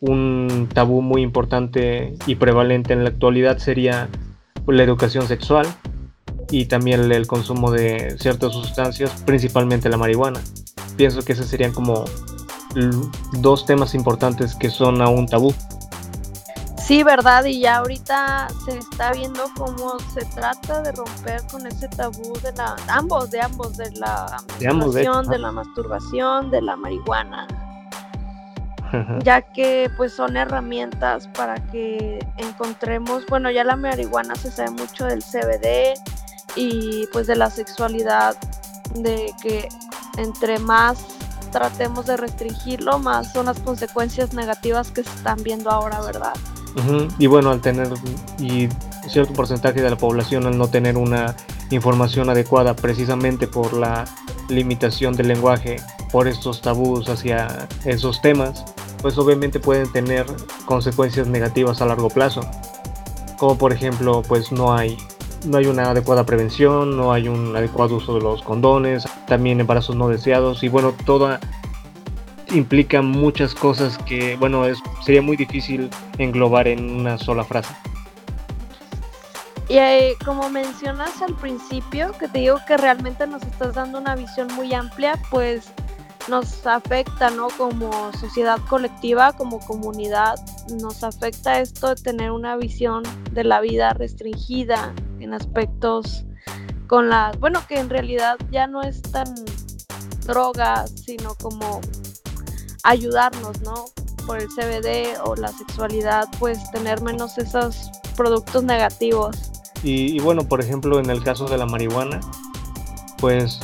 un 0.00 0.68
tabú 0.72 1.02
muy 1.02 1.22
importante 1.22 2.14
y 2.26 2.34
prevalente 2.34 2.92
en 2.92 3.04
la 3.04 3.10
actualidad 3.10 3.58
sería 3.58 4.08
la 4.66 4.82
educación 4.82 5.26
sexual, 5.26 5.66
y 6.50 6.66
también 6.66 7.10
el 7.10 7.26
consumo 7.26 7.70
de 7.70 8.16
ciertas 8.18 8.52
sustancias, 8.52 9.22
principalmente 9.24 9.88
la 9.88 9.96
marihuana. 9.96 10.40
Pienso 10.96 11.22
que 11.22 11.32
esos 11.32 11.46
serían 11.46 11.72
como 11.72 12.04
dos 13.32 13.66
temas 13.66 13.94
importantes 13.94 14.54
que 14.54 14.70
son 14.70 15.00
aún 15.00 15.26
tabú. 15.26 15.54
Sí, 16.76 17.02
verdad, 17.02 17.44
y 17.46 17.60
ya 17.60 17.78
ahorita 17.78 18.48
se 18.66 18.76
está 18.78 19.12
viendo 19.12 19.44
cómo 19.56 19.98
se 20.12 20.24
trata 20.26 20.82
de 20.82 20.92
romper 20.92 21.40
con 21.50 21.66
ese 21.66 21.88
tabú 21.88 22.34
de 22.42 22.52
la 22.52 22.76
ambos, 22.88 23.30
de 23.30 23.40
ambos, 23.40 23.76
de 23.78 23.90
la 23.92 24.36
de, 24.58 25.30
de 25.30 25.38
la 25.38 25.50
masturbación, 25.50 26.50
de 26.50 26.60
la 26.60 26.76
marihuana. 26.76 27.46
Ya 29.22 29.42
que 29.42 29.90
pues 29.96 30.12
son 30.12 30.36
herramientas 30.36 31.28
para 31.28 31.56
que 31.70 32.18
encontremos, 32.36 33.24
bueno, 33.26 33.50
ya 33.50 33.64
la 33.64 33.76
marihuana 33.76 34.34
se 34.34 34.50
sabe 34.50 34.70
mucho 34.70 35.06
del 35.06 35.22
CBD, 35.22 35.94
y 36.56 37.06
pues 37.12 37.26
de 37.26 37.36
la 37.36 37.50
sexualidad, 37.50 38.36
de 38.94 39.32
que 39.42 39.68
entre 40.18 40.58
más 40.58 41.04
tratemos 41.50 42.06
de 42.06 42.16
restringirlo, 42.16 42.98
más 42.98 43.32
son 43.32 43.46
las 43.46 43.58
consecuencias 43.60 44.34
negativas 44.34 44.90
que 44.90 45.02
se 45.02 45.10
están 45.10 45.42
viendo 45.42 45.70
ahora, 45.70 46.00
¿verdad? 46.00 46.34
Y 47.18 47.28
bueno, 47.28 47.50
al 47.50 47.60
tener 47.60 47.88
y 48.38 48.68
cierto 49.08 49.32
porcentaje 49.32 49.80
de 49.80 49.90
la 49.90 49.96
población 49.96 50.46
al 50.46 50.58
no 50.58 50.66
tener 50.66 50.96
una 50.96 51.36
información 51.70 52.28
adecuada 52.30 52.74
precisamente 52.74 53.46
por 53.46 53.72
la 53.72 54.04
limitación 54.48 55.14
del 55.14 55.28
lenguaje, 55.28 55.76
por 56.10 56.26
estos 56.26 56.60
tabús 56.60 57.08
hacia 57.08 57.68
esos 57.84 58.20
temas, 58.20 58.64
pues 59.04 59.18
obviamente 59.18 59.60
pueden 59.60 59.92
tener 59.92 60.24
consecuencias 60.64 61.26
negativas 61.26 61.82
a 61.82 61.84
largo 61.84 62.08
plazo. 62.08 62.40
Como 63.36 63.58
por 63.58 63.70
ejemplo, 63.70 64.22
pues 64.26 64.50
no 64.50 64.72
hay 64.72 64.96
no 65.44 65.58
hay 65.58 65.66
una 65.66 65.90
adecuada 65.90 66.24
prevención, 66.24 66.96
no 66.96 67.12
hay 67.12 67.28
un 67.28 67.54
adecuado 67.54 67.96
uso 67.96 68.14
de 68.14 68.22
los 68.22 68.40
condones, 68.40 69.04
también 69.26 69.60
embarazos 69.60 69.94
no 69.94 70.08
deseados 70.08 70.62
y 70.62 70.70
bueno, 70.70 70.94
todo 71.04 71.38
implica 72.50 73.02
muchas 73.02 73.54
cosas 73.54 73.98
que, 73.98 74.36
bueno, 74.36 74.64
es, 74.64 74.78
sería 75.04 75.20
muy 75.20 75.36
difícil 75.36 75.90
englobar 76.16 76.66
en 76.66 76.90
una 76.90 77.18
sola 77.18 77.44
frase. 77.44 77.74
Y 79.68 79.76
eh, 79.76 80.16
como 80.24 80.48
mencionas 80.48 81.20
al 81.20 81.34
principio, 81.36 82.12
que 82.18 82.26
te 82.26 82.38
digo 82.38 82.58
que 82.66 82.78
realmente 82.78 83.26
nos 83.26 83.42
estás 83.42 83.74
dando 83.74 83.98
una 83.98 84.14
visión 84.14 84.48
muy 84.54 84.72
amplia, 84.72 85.20
pues 85.30 85.74
nos 86.28 86.66
afecta, 86.66 87.30
¿no? 87.30 87.48
Como 87.56 88.12
sociedad 88.12 88.58
colectiva, 88.68 89.32
como 89.32 89.60
comunidad, 89.60 90.36
nos 90.80 91.02
afecta 91.04 91.60
esto 91.60 91.94
de 91.94 91.96
tener 91.96 92.30
una 92.30 92.56
visión 92.56 93.02
de 93.32 93.44
la 93.44 93.60
vida 93.60 93.92
restringida 93.92 94.94
en 95.20 95.34
aspectos 95.34 96.24
con 96.86 97.08
la, 97.08 97.32
bueno, 97.40 97.60
que 97.66 97.78
en 97.78 97.90
realidad 97.90 98.36
ya 98.50 98.66
no 98.66 98.82
es 98.82 99.02
tan 99.02 99.34
droga, 100.26 100.86
sino 100.86 101.34
como 101.36 101.80
ayudarnos, 102.82 103.60
¿no? 103.62 103.86
Por 104.26 104.38
el 104.38 104.48
CBD 104.48 105.20
o 105.24 105.34
la 105.36 105.48
sexualidad, 105.48 106.28
pues 106.38 106.70
tener 106.70 107.02
menos 107.02 107.36
esos 107.38 107.90
productos 108.16 108.64
negativos. 108.64 109.36
Y, 109.82 110.16
y 110.16 110.20
bueno, 110.20 110.48
por 110.48 110.60
ejemplo, 110.60 110.98
en 110.98 111.10
el 111.10 111.22
caso 111.22 111.46
de 111.46 111.58
la 111.58 111.66
marihuana, 111.66 112.20
pues 113.18 113.60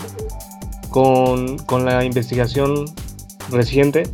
con, 0.91 1.59
con 1.59 1.85
la 1.85 2.05
investigación 2.05 2.85
reciente, 3.51 4.05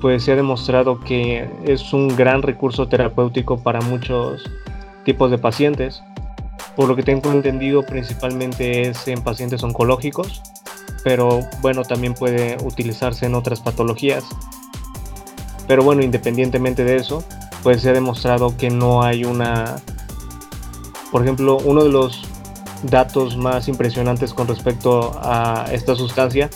pues 0.00 0.24
se 0.24 0.32
ha 0.32 0.36
demostrado 0.36 1.00
que 1.00 1.48
es 1.64 1.92
un 1.92 2.08
gran 2.16 2.42
recurso 2.42 2.88
terapéutico 2.88 3.58
para 3.58 3.80
muchos 3.80 4.42
tipos 5.04 5.30
de 5.30 5.38
pacientes. 5.38 6.02
Por 6.74 6.88
lo 6.88 6.96
que 6.96 7.02
tengo 7.02 7.32
entendido, 7.32 7.82
principalmente 7.82 8.88
es 8.88 9.08
en 9.08 9.22
pacientes 9.22 9.62
oncológicos, 9.62 10.42
pero 11.04 11.40
bueno, 11.62 11.84
también 11.84 12.14
puede 12.14 12.56
utilizarse 12.64 13.26
en 13.26 13.34
otras 13.34 13.60
patologías. 13.60 14.24
Pero 15.66 15.82
bueno, 15.82 16.02
independientemente 16.02 16.84
de 16.84 16.96
eso, 16.96 17.24
pues 17.62 17.80
se 17.82 17.90
ha 17.90 17.92
demostrado 17.92 18.56
que 18.56 18.70
no 18.70 19.02
hay 19.02 19.24
una... 19.24 19.76
Por 21.10 21.22
ejemplo, 21.22 21.58
uno 21.64 21.82
de 21.82 21.90
los 21.90 22.22
datos 22.86 23.36
más 23.36 23.68
impresionantes 23.68 24.32
con 24.32 24.48
respecto 24.48 25.12
a 25.22 25.66
esta 25.72 25.94
sustancia 25.94 26.50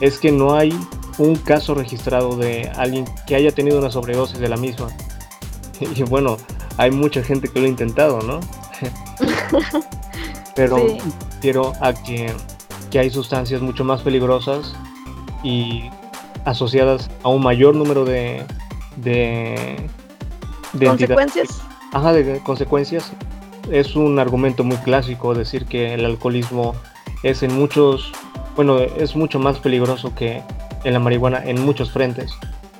es 0.00 0.18
que 0.18 0.32
no 0.32 0.54
hay 0.54 0.78
un 1.18 1.36
caso 1.36 1.74
registrado 1.74 2.36
de 2.36 2.70
alguien 2.76 3.06
que 3.26 3.36
haya 3.36 3.50
tenido 3.50 3.78
una 3.78 3.90
sobredosis 3.90 4.38
de 4.38 4.48
la 4.48 4.56
misma. 4.56 4.88
Y 5.78 6.02
bueno, 6.04 6.38
hay 6.78 6.90
mucha 6.90 7.22
gente 7.22 7.48
que 7.48 7.60
lo 7.60 7.66
ha 7.66 7.68
intentado, 7.68 8.22
¿no? 8.22 8.40
Pero 10.56 10.78
quiero 11.42 11.74
a 11.82 11.92
que, 11.92 12.32
que 12.90 12.98
hay 12.98 13.10
sustancias 13.10 13.60
mucho 13.60 13.84
más 13.84 14.00
peligrosas 14.00 14.74
y 15.42 15.90
asociadas 16.46 17.10
a 17.22 17.28
un 17.28 17.42
mayor 17.42 17.74
número 17.74 18.06
de, 18.06 18.42
de, 18.96 19.76
de 20.72 20.86
consecuencias. 20.86 21.48
Ajá, 21.92 22.14
de 22.14 22.40
consecuencias 22.40 23.12
es 23.70 23.96
un 23.96 24.18
argumento 24.18 24.64
muy 24.64 24.76
clásico 24.78 25.34
decir 25.34 25.66
que 25.66 25.94
el 25.94 26.04
alcoholismo 26.04 26.74
es 27.22 27.42
en 27.42 27.54
muchos 27.54 28.12
bueno, 28.56 28.78
es 28.78 29.14
mucho 29.14 29.38
más 29.38 29.58
peligroso 29.58 30.14
que 30.14 30.42
en 30.84 30.92
la 30.92 30.98
marihuana 30.98 31.44
en 31.44 31.64
muchos 31.64 31.90
frentes. 31.90 32.32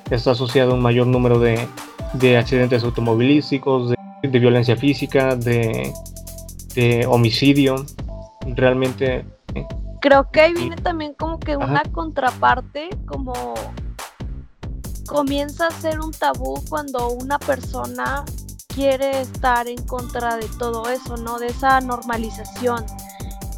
Está 0.09 0.31
asociado 0.31 0.71
a 0.71 0.73
un 0.73 0.81
mayor 0.81 1.05
número 1.07 1.39
de, 1.39 1.67
de 2.13 2.37
accidentes 2.37 2.83
automovilísticos, 2.83 3.89
de, 3.89 4.39
violencia 4.39 4.75
física, 4.75 5.35
de, 5.35 5.93
de, 6.73 7.05
homicidio. 7.05 7.85
Realmente... 8.55 9.25
Eh, 9.53 9.65
Creo 10.01 10.31
que 10.31 10.41
ahí 10.41 10.53
viene 10.53 10.77
también 10.77 11.13
como 11.13 11.39
que 11.39 11.57
una 11.57 11.83
contraparte, 11.91 12.89
como 13.05 13.33
comienza 15.07 15.67
a 15.67 15.71
ser 15.71 15.99
un 15.99 16.11
tabú 16.11 16.61
cuando 16.69 17.09
una 17.09 17.39
persona 17.39 18.23
quiere 18.77 19.21
estar 19.21 19.67
en 19.67 19.83
contra 19.87 20.37
de 20.37 20.47
todo 20.59 20.87
eso, 20.87 21.17
¿no? 21.17 21.39
De 21.39 21.47
esa 21.47 21.81
normalización. 21.81 22.85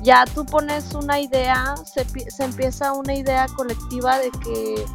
Ya 0.01 0.23
tú 0.33 0.45
pones 0.45 0.95
una 0.95 1.19
idea, 1.19 1.75
se, 1.83 2.05
se 2.31 2.43
empieza 2.45 2.93
una 2.93 3.13
idea 3.13 3.47
colectiva 3.53 4.17
de 4.17 4.31
que 4.31 4.85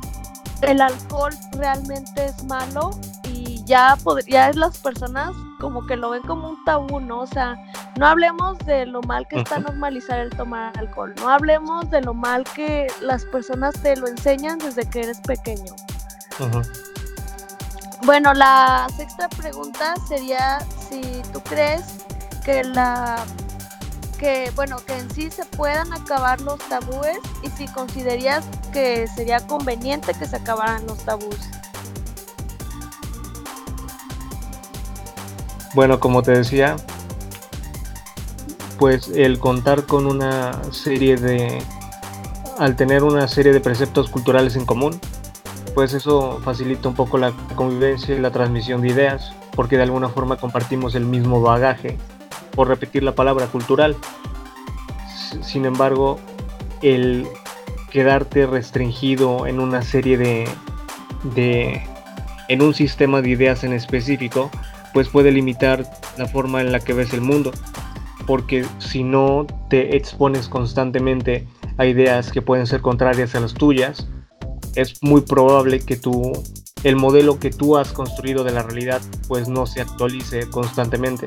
el 0.63 0.81
alcohol 0.81 1.35
realmente 1.53 2.25
es 2.25 2.43
malo 2.45 2.93
y 3.25 3.63
ya, 3.65 3.99
ya 4.27 4.51
las 4.53 4.79
personas 4.79 5.35
como 5.61 5.87
que 5.87 5.95
lo 5.97 6.09
ven 6.09 6.23
como 6.23 6.49
un 6.49 6.65
tabú, 6.65 7.01
¿no? 7.01 7.21
O 7.21 7.27
sea, 7.27 7.55
no 7.99 8.07
hablemos 8.07 8.57
de 8.61 8.87
lo 8.87 9.03
mal 9.03 9.29
que 9.29 9.41
está 9.41 9.59
normalizar 9.59 10.21
el 10.21 10.31
tomar 10.31 10.73
alcohol, 10.79 11.13
no 11.19 11.29
hablemos 11.29 11.91
de 11.91 12.01
lo 12.01 12.15
mal 12.15 12.45
que 12.55 12.87
las 13.03 13.27
personas 13.27 13.75
te 13.83 13.95
lo 13.95 14.07
enseñan 14.07 14.57
desde 14.57 14.89
que 14.89 15.01
eres 15.01 15.21
pequeño. 15.21 15.75
Bueno, 18.03 18.35
la 18.35 18.87
sexta 18.97 19.29
pregunta 19.29 19.95
sería 20.07 20.59
si 20.89 21.23
tú 21.33 21.41
crees 21.41 21.83
que 22.45 22.65
la 22.65 23.25
que 24.19 24.53
bueno 24.55 24.77
que 24.87 24.97
en 24.97 25.11
sí 25.11 25.31
se 25.31 25.45
puedan 25.45 25.93
acabar 25.93 26.41
los 26.41 26.59
tabúes 26.69 27.19
y 27.43 27.49
si 27.51 27.67
considerarías 27.69 28.45
que 28.73 29.07
sería 29.09 29.41
conveniente 29.47 30.15
que 30.15 30.27
se 30.27 30.37
acabaran 30.37 30.87
los 30.87 30.99
tabús. 30.99 31.37
Bueno, 35.75 35.99
como 35.99 36.23
te 36.23 36.33
decía, 36.33 36.77
pues 38.79 39.09
el 39.09 39.41
contar 39.41 39.87
con 39.87 40.07
una 40.07 40.63
serie 40.73 41.17
de 41.17 41.63
al 42.59 42.77
tener 42.77 43.03
una 43.03 43.27
serie 43.27 43.53
de 43.53 43.61
preceptos 43.61 44.09
culturales 44.09 44.55
en 44.55 44.65
común, 44.65 45.01
pues 45.75 45.93
eso 45.93 46.41
facilita 46.45 46.89
un 46.89 46.95
poco 46.95 47.19
la 47.19 47.33
convivencia 47.57 48.15
y 48.15 48.21
la 48.21 48.31
transmisión 48.31 48.81
de 48.81 48.89
ideas, 48.89 49.33
porque 49.55 49.77
de 49.77 49.83
alguna 49.83 50.09
forma 50.09 50.37
compartimos 50.37 50.95
el 50.95 51.05
mismo 51.05 51.43
bagaje, 51.43 51.99
por 52.55 52.69
repetir 52.69 53.03
la 53.03 53.15
palabra 53.15 53.47
cultural. 53.47 53.97
Sin 55.43 55.65
embargo, 55.65 56.21
el 56.83 57.27
quedarte 57.91 58.47
restringido 58.47 59.47
en 59.47 59.61
una 59.61 59.83
serie 59.83 60.17
de, 60.17 60.49
de 61.35 61.83
en 62.49 62.63
un 62.63 62.75
sistema 62.75 63.21
de 63.21 63.31
ideas 63.31 63.65
en 63.65 63.73
específico, 63.73 64.51
pues 64.93 65.09
puede 65.09 65.33
limitar 65.33 65.85
la 66.17 66.27
forma 66.27 66.61
en 66.61 66.71
la 66.71 66.81
que 66.81 66.93
ves 66.93 67.13
el 67.13 67.21
mundo, 67.21 67.51
porque 68.27 68.65
si 68.79 69.03
no 69.03 69.47
te 69.69 69.97
expones 69.97 70.49
constantemente 70.49 71.49
a 71.79 71.87
ideas 71.87 72.31
que 72.31 72.43
pueden 72.43 72.67
ser 72.67 72.81
contrarias 72.81 73.35
a 73.35 73.41
las 73.41 73.55
tuyas, 73.55 74.07
es 74.75 75.03
muy 75.03 75.21
probable 75.23 75.81
que 75.81 75.97
tú, 75.97 76.33
el 76.83 76.97
modelo 76.97 77.39
que 77.39 77.51
tú 77.51 77.77
has 77.77 77.93
construido 77.93 78.45
de 78.45 78.53
la 78.53 78.63
realidad 78.63 79.01
pues 79.29 79.49
no 79.49 79.67
se 79.67 79.81
actualice 79.81 80.49
constantemente. 80.51 81.27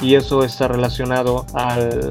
Y 0.00 0.14
eso 0.14 0.44
está 0.44 0.68
relacionado 0.68 1.44
al, 1.54 2.10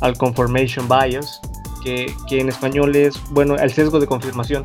al 0.00 0.16
confirmation 0.16 0.88
bias, 0.88 1.40
que, 1.84 2.06
que, 2.28 2.40
en 2.40 2.48
español 2.48 2.96
es, 2.96 3.14
bueno, 3.30 3.56
el 3.56 3.70
sesgo 3.70 4.00
de 4.00 4.06
confirmación, 4.06 4.64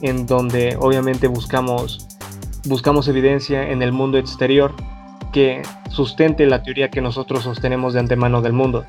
en 0.00 0.26
donde 0.26 0.76
obviamente 0.80 1.28
buscamos, 1.28 2.08
buscamos 2.64 3.08
evidencia 3.08 3.70
en 3.70 3.82
el 3.82 3.92
mundo 3.92 4.18
exterior 4.18 4.74
que 5.32 5.62
sustente 5.90 6.46
la 6.46 6.62
teoría 6.62 6.90
que 6.90 7.00
nosotros 7.00 7.44
sostenemos 7.44 7.94
de 7.94 8.00
antemano 8.00 8.42
del 8.42 8.52
mundo. 8.52 8.84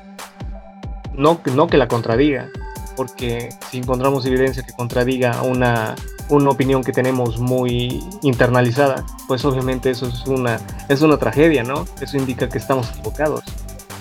No, 1.14 1.40
no 1.54 1.66
que 1.68 1.76
la 1.76 1.88
contradiga, 1.88 2.50
porque 2.96 3.50
si 3.70 3.78
encontramos 3.78 4.24
evidencia 4.26 4.62
que 4.62 4.72
contradiga 4.72 5.42
una, 5.42 5.94
una 6.28 6.50
opinión 6.50 6.82
que 6.82 6.92
tenemos 6.92 7.38
muy 7.38 8.02
internalizada, 8.22 9.04
pues 9.26 9.44
obviamente 9.44 9.90
eso 9.90 10.06
es 10.06 10.26
una, 10.26 10.60
es 10.88 11.02
una 11.02 11.18
tragedia, 11.18 11.62
¿no? 11.62 11.86
Eso 12.00 12.16
indica 12.16 12.48
que 12.48 12.58
estamos 12.58 12.90
equivocados. 12.90 13.44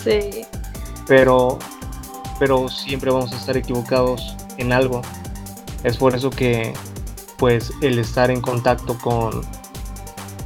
Sí. 0.03 0.45
Pero, 1.07 1.59
pero 2.39 2.69
siempre 2.69 3.11
vamos 3.11 3.33
a 3.33 3.37
estar 3.37 3.57
equivocados 3.57 4.35
en 4.57 4.73
algo. 4.73 5.01
Es 5.83 5.97
por 5.97 6.15
eso 6.15 6.29
que, 6.29 6.73
pues, 7.37 7.71
el 7.81 7.99
estar 7.99 8.31
en 8.31 8.41
contacto 8.41 8.97
con, 8.99 9.41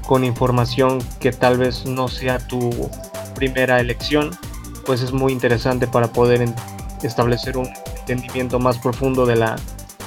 con 0.06 0.24
información 0.24 1.00
que 1.20 1.32
tal 1.32 1.58
vez 1.58 1.86
no 1.86 2.08
sea 2.08 2.40
tu 2.40 2.90
primera 3.36 3.80
elección, 3.80 4.32
pues 4.86 5.02
es 5.02 5.12
muy 5.12 5.34
interesante 5.34 5.86
para 5.86 6.08
poder 6.08 6.50
establecer 7.04 7.58
un 7.58 7.70
entendimiento 8.08 8.60
más 8.60 8.78
profundo 8.78 9.26
de 9.26 9.36
la 9.36 9.56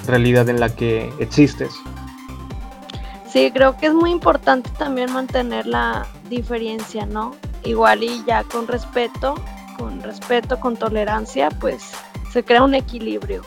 realidad 0.07 0.49
en 0.49 0.59
la 0.59 0.75
que 0.75 1.13
existes. 1.19 1.73
Sí, 3.29 3.51
creo 3.53 3.77
que 3.77 3.87
es 3.87 3.95
muy 3.95 4.11
importante 4.11 4.71
también 4.79 5.13
mantener 5.13 5.67
la 5.67 6.07
diferencia, 6.29 7.07
¿no? 7.07 7.35
Igual 7.63 8.03
y 8.03 8.25
ya 8.27 8.43
con 8.45 8.67
respeto, 8.67 9.35
con 9.79 10.03
respeto, 10.03 10.59
con 10.59 10.77
tolerancia, 10.77 11.51
pues 11.61 11.93
se 12.33 12.43
crea 12.43 12.65
un 12.65 12.75
equilibrio. 12.75 13.43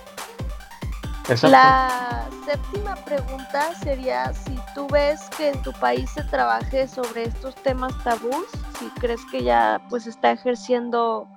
Exacto. 1.28 1.50
La 1.50 2.26
séptima 2.46 2.96
pregunta 2.96 3.74
sería 3.82 4.34
si 4.34 4.58
tú 4.76 4.88
ves 4.88 5.22
que 5.38 5.50
en 5.50 5.62
tu 5.64 5.72
país 5.74 6.10
se 6.12 6.24
trabaje 6.24 6.88
sobre 6.88 7.24
estos 7.24 7.56
temas 7.56 7.94
tabús, 8.04 8.46
si 8.78 8.86
crees 9.00 9.22
que 9.32 9.44
ya 9.44 9.82
pues 9.90 10.06
está 10.06 10.32
ejerciendo 10.32 11.28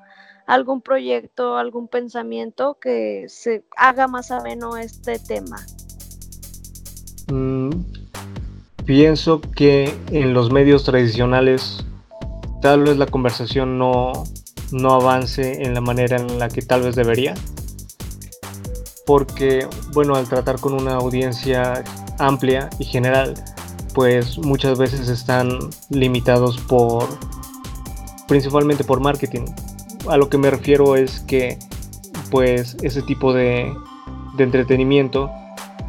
algún 0.46 0.80
proyecto, 0.80 1.56
algún 1.56 1.88
pensamiento 1.88 2.78
que 2.80 3.26
se 3.28 3.64
haga 3.76 4.06
más 4.06 4.30
ameno 4.30 4.76
este 4.76 5.18
tema? 5.18 5.58
Mm, 7.30 7.70
pienso 8.84 9.40
que 9.40 9.92
en 10.10 10.32
los 10.32 10.52
medios 10.52 10.84
tradicionales 10.84 11.84
tal 12.62 12.84
vez 12.84 12.96
la 12.96 13.06
conversación 13.06 13.78
no, 13.78 14.12
no 14.70 14.94
avance 14.94 15.62
en 15.64 15.74
la 15.74 15.80
manera 15.80 16.16
en 16.16 16.38
la 16.38 16.48
que 16.48 16.62
tal 16.62 16.82
vez 16.82 16.94
debería. 16.94 17.34
Porque, 19.04 19.68
bueno, 19.92 20.16
al 20.16 20.28
tratar 20.28 20.58
con 20.58 20.72
una 20.74 20.94
audiencia 20.94 21.84
amplia 22.18 22.70
y 22.78 22.84
general, 22.84 23.34
pues 23.94 24.38
muchas 24.38 24.78
veces 24.78 25.08
están 25.08 25.58
limitados 25.90 26.58
por, 26.58 27.06
principalmente 28.26 28.82
por 28.82 29.00
marketing 29.00 29.44
a 30.08 30.16
lo 30.16 30.28
que 30.28 30.38
me 30.38 30.50
refiero 30.50 30.96
es 30.96 31.20
que 31.20 31.58
pues 32.30 32.76
ese 32.82 33.02
tipo 33.02 33.32
de, 33.32 33.72
entretenimiento 34.38 35.30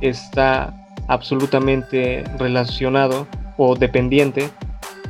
está 0.01 0.73
absolutamente 1.07 2.23
relacionado 2.37 3.27
o 3.57 3.75
dependiente 3.75 4.49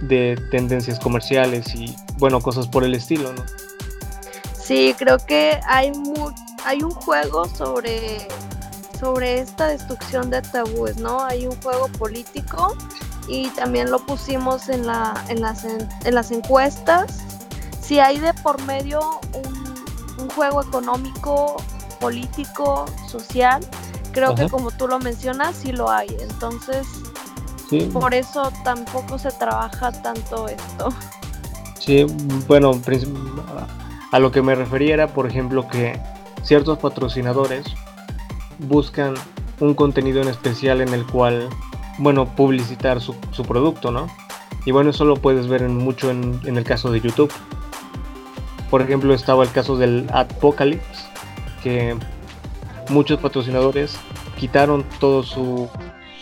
de 0.02 0.40
tendencias 0.50 1.00
comerciales 1.00 1.76
y 1.76 1.96
bueno 2.18 2.40
cosas 2.40 2.68
por 2.68 2.84
el 2.84 2.96
estilo 2.96 3.32
¿no? 3.34 3.44
sí 4.54 4.96
creo 4.98 5.18
que 5.20 5.60
hay 5.68 5.92
hay 6.66 6.82
un 6.82 6.92
juego 6.92 7.46
sobre 7.46 8.28
sobre 9.00 9.40
esta 9.40 9.68
destrucción 9.68 10.32
de 10.32 10.42
tabúes 10.42 10.98
no 10.98 11.24
hay 11.24 11.46
un 11.46 11.56
juego 11.62 11.88
político 11.90 12.76
y 13.28 13.50
también 13.50 13.92
lo 13.92 14.00
pusimos 14.00 14.70
en 14.70 14.88
la 14.88 15.14
en 15.30 15.42
las 15.42 15.64
en 15.64 16.16
las 16.16 16.32
encuestas 16.32 17.27
si 17.88 18.00
hay 18.00 18.20
de 18.20 18.34
por 18.34 18.62
medio 18.64 19.00
un, 20.20 20.30
juego 20.30 20.62
económico, 20.62 21.56
político, 22.00 22.86
social, 23.08 23.66
creo 24.12 24.36
que 24.36 24.50
como 24.50 24.72
tú 24.72 24.88
lo 24.88 25.00
mencionas, 25.00 25.56
sí 25.56 25.72
lo 25.72 25.90
hay. 25.90 26.08
Entonces, 26.20 26.86
por 27.94 28.14
eso 28.14 28.52
tampoco 28.64 29.18
se 29.18 29.32
trabaja 29.32 29.92
tanto 30.02 30.48
esto. 30.48 30.90
Sí, 31.80 32.06
bueno, 32.48 32.80
a 34.12 34.20
lo 34.20 34.32
que 34.32 34.42
me 34.42 34.54
refería 34.54 34.96
era, 34.96 35.08
por 35.08 35.28
ejemplo, 35.28 35.68
que 35.68 36.00
ciertos 36.44 36.78
patrocinadores 36.80 37.66
buscan 38.60 39.14
un 39.60 39.74
contenido 39.74 40.22
en 40.22 40.28
especial 40.28 40.82
en 40.82 40.94
el 40.94 41.06
cual, 41.06 41.48
bueno, 42.00 42.26
publicitar 42.36 43.02
su, 43.02 43.16
producto, 43.48 43.92
¿no? 43.92 44.08
Y 44.66 44.72
bueno, 44.72 44.90
eso 44.90 45.06
lo 45.06 45.16
puedes 45.16 45.48
ver 45.48 45.62
en, 45.62 45.78
mucho 45.78 46.12
en, 46.12 46.40
en 46.44 46.58
el 46.58 46.64
caso 46.64 46.92
de 46.92 47.00
YouTube. 47.00 47.32
Por 48.70 48.82
ejemplo, 48.82 49.14
estaba 49.14 49.44
el 49.44 49.52
caso 49.52 49.78
del 49.78 50.08
Apocalypse, 50.12 51.06
que 51.64 51.96
muchos 52.90 53.20
patrocinadores 53.20 53.98
quitaron 54.38 54.84
todos 55.00 55.28
su, 55.28 55.70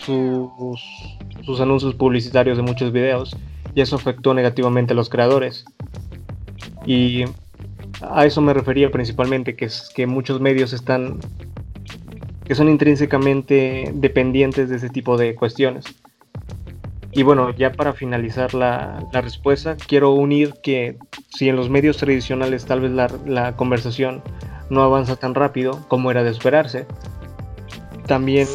sus, 0.05 1.59
anuncios 1.59 1.95
publicitarios 1.95 2.57
de 2.57 2.63
muchos 2.63 2.91
videos 2.91 3.35
y 3.73 3.81
eso 3.81 3.95
afectó 3.95 4.33
negativamente 4.33 4.93
a 4.93 4.95
los 4.95 5.09
creadores. 5.09 5.65
Y 6.85 7.23
a 8.01 8.25
eso 8.25 8.41
me 8.41 8.53
refería 8.53 8.91
principalmente, 8.91 9.55
que 9.55 9.65
es 9.65 9.91
que 9.95 10.05
muchos 10.07 10.39
medios 10.39 10.73
están 10.73 11.19
que 12.45 12.53
son 12.53 12.69
intrínsecamente 12.69 13.91
dependientes 13.95 14.69
de 14.69 14.75
ese 14.75 14.89
tipo 14.89 15.17
de 15.17 15.33
cuestiones. 15.33 15.85
Y 17.15 17.23
bueno, 17.23 17.51
ya 17.51 17.71
para 17.71 17.93
finalizar 17.93 18.53
la, 18.53 19.07
respuesta, 19.13 19.77
quiero 19.77 20.11
unir 20.11 20.55
que 20.61 20.97
si 21.29 21.47
en 21.47 21.55
los 21.55 21.69
medios 21.69 21.95
tradicionales 21.95 22.65
tal 22.65 22.81
vez 22.81 22.91
la, 22.91 23.55
conversación 23.55 24.21
no 24.69 24.83
avanza 24.83 25.15
tan 25.15 25.33
rápido 25.33 25.79
como 25.87 26.11
era 26.11 26.23
de 26.23 26.31
esperarse, 26.31 26.85
también 28.05 28.45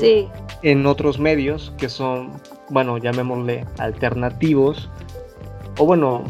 en 0.60 0.86
otros 0.86 1.18
medios 1.18 1.72
que 1.78 1.88
son, 1.88 2.32
bueno, 2.68 2.98
llamémosle 2.98 3.64
alternativos, 3.78 4.90
o 5.78 5.86
bueno, 5.86 6.24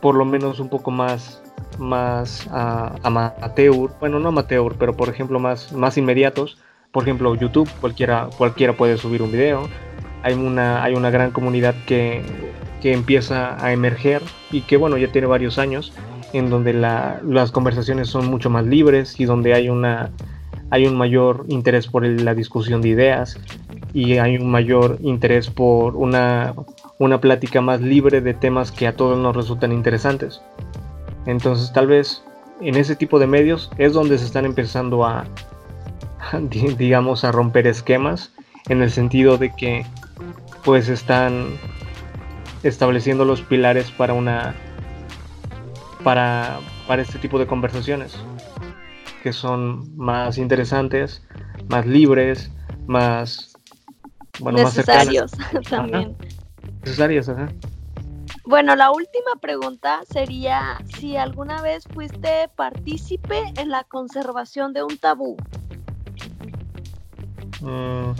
por 0.00 0.14
lo 0.14 0.24
menos 0.24 0.60
un 0.60 0.70
poco 0.70 0.90
más 0.90 1.42
más 1.78 2.46
uh, 2.46 2.96
amateur, 3.02 3.90
bueno, 4.00 4.18
no 4.18 4.30
amateur, 4.30 4.76
pero 4.78 4.96
por 4.96 5.10
ejemplo 5.10 5.38
más, 5.38 5.72
más 5.74 5.98
inmediatos. 5.98 6.56
Por 6.90 7.02
ejemplo, 7.02 7.34
YouTube, 7.34 7.68
cualquiera, 7.82 8.30
cualquiera 8.38 8.72
puede 8.72 8.96
subir 8.96 9.22
un 9.22 9.30
video. 9.30 9.68
Hay 10.22 10.34
una, 10.34 10.82
hay 10.82 10.94
una 10.94 11.10
gran 11.10 11.30
comunidad 11.30 11.74
que, 11.86 12.22
que 12.80 12.92
empieza 12.92 13.62
a 13.64 13.72
emerger 13.72 14.22
y 14.50 14.62
que, 14.62 14.76
bueno, 14.76 14.96
ya 14.98 15.10
tiene 15.10 15.26
varios 15.26 15.58
años, 15.58 15.92
en 16.32 16.50
donde 16.50 16.72
la, 16.72 17.20
las 17.24 17.50
conversaciones 17.50 18.08
son 18.08 18.28
mucho 18.28 18.50
más 18.50 18.66
libres 18.66 19.18
y 19.18 19.24
donde 19.24 19.54
hay, 19.54 19.68
una, 19.68 20.10
hay 20.70 20.86
un 20.86 20.96
mayor 20.96 21.44
interés 21.48 21.86
por 21.86 22.04
la 22.06 22.34
discusión 22.34 22.82
de 22.82 22.88
ideas 22.88 23.38
y 23.94 24.18
hay 24.18 24.36
un 24.36 24.50
mayor 24.50 24.98
interés 25.00 25.48
por 25.48 25.96
una, 25.96 26.54
una 26.98 27.20
plática 27.20 27.60
más 27.60 27.80
libre 27.80 28.20
de 28.20 28.34
temas 28.34 28.70
que 28.70 28.86
a 28.86 28.94
todos 28.94 29.18
nos 29.18 29.34
resultan 29.34 29.72
interesantes. 29.72 30.42
Entonces 31.26 31.72
tal 31.72 31.86
vez 31.86 32.22
en 32.60 32.74
ese 32.74 32.96
tipo 32.96 33.18
de 33.18 33.26
medios 33.26 33.70
es 33.78 33.92
donde 33.92 34.18
se 34.18 34.26
están 34.26 34.44
empezando 34.44 35.04
a, 35.06 35.24
digamos, 36.78 37.24
a 37.24 37.32
romper 37.32 37.66
esquemas 37.66 38.32
en 38.68 38.82
el 38.82 38.90
sentido 38.90 39.38
de 39.38 39.54
que 39.54 39.86
pues 40.64 40.88
están 40.88 41.58
estableciendo 42.62 43.24
los 43.24 43.42
pilares 43.42 43.90
para 43.90 44.14
una 44.14 44.54
para, 46.02 46.60
para 46.86 47.02
este 47.02 47.18
tipo 47.18 47.38
de 47.38 47.46
conversaciones 47.46 48.16
que 49.22 49.32
son 49.32 49.96
más 49.96 50.38
interesantes, 50.38 51.22
más 51.68 51.86
libres, 51.86 52.50
más 52.86 53.52
bueno, 54.40 54.58
necesarios 54.58 55.32
también. 55.70 56.16
Necesarios, 56.82 57.28
ajá. 57.28 57.48
Bueno, 58.44 58.74
la 58.76 58.90
última 58.90 59.32
pregunta 59.40 60.00
sería 60.10 60.78
si 60.98 61.16
alguna 61.16 61.60
vez 61.60 61.84
fuiste 61.92 62.48
partícipe 62.56 63.52
en 63.56 63.68
la 63.68 63.84
conservación 63.84 64.72
de 64.72 64.82
un 64.84 64.96
tabú. 64.96 65.36
Mm. 67.60 68.12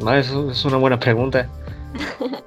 No, 0.00 0.12
eso 0.12 0.50
es 0.50 0.64
una 0.64 0.76
buena 0.76 0.98
pregunta. 0.98 1.48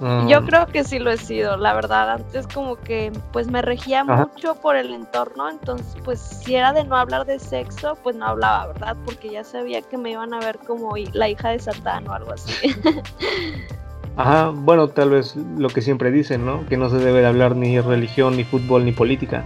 Yo 0.00 0.38
ah. 0.38 0.42
creo 0.46 0.66
que 0.66 0.82
sí 0.82 0.98
lo 0.98 1.10
he 1.10 1.18
sido, 1.18 1.58
la 1.58 1.74
verdad, 1.74 2.12
antes 2.12 2.46
como 2.46 2.76
que 2.76 3.12
pues 3.32 3.50
me 3.50 3.60
regía 3.60 4.02
mucho 4.02 4.54
por 4.54 4.74
el 4.74 4.94
entorno, 4.94 5.50
entonces 5.50 5.94
pues 6.02 6.18
si 6.18 6.54
era 6.54 6.72
de 6.72 6.84
no 6.84 6.96
hablar 6.96 7.26
de 7.26 7.38
sexo, 7.38 7.98
pues 8.02 8.16
no 8.16 8.24
hablaba, 8.24 8.68
¿verdad? 8.68 8.96
Porque 9.04 9.28
ya 9.28 9.44
sabía 9.44 9.82
que 9.82 9.98
me 9.98 10.12
iban 10.12 10.32
a 10.32 10.40
ver 10.40 10.58
como 10.66 10.94
la 11.12 11.28
hija 11.28 11.50
de 11.50 11.58
Satán 11.58 12.08
o 12.08 12.14
algo 12.14 12.32
así. 12.32 12.54
Ajá, 14.16 14.52
bueno, 14.54 14.88
tal 14.88 15.10
vez 15.10 15.36
lo 15.36 15.68
que 15.68 15.82
siempre 15.82 16.10
dicen, 16.10 16.46
¿no? 16.46 16.66
Que 16.66 16.78
no 16.78 16.88
se 16.88 16.96
debe 16.96 17.20
de 17.20 17.26
hablar 17.26 17.54
ni 17.54 17.78
religión, 17.78 18.38
ni 18.38 18.44
fútbol, 18.44 18.86
ni 18.86 18.92
política. 18.92 19.44